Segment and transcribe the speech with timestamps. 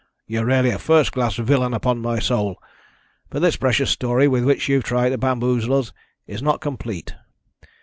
[0.25, 2.57] "You're really a first class villain, upon my soul!
[3.29, 5.93] But this precious story with which you've tried to bamboozle us
[6.25, 7.13] is not complete.